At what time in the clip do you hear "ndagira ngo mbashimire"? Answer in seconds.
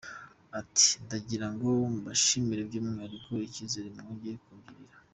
1.05-2.61